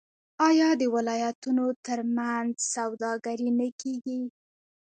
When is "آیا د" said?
0.47-0.83